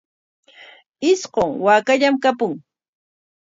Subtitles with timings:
[1.11, 2.53] Isqun waakallam kapun.